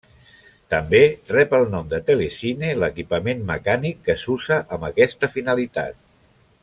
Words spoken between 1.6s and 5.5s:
nom de telecine l'equipament mecànic que s'usa amb aquesta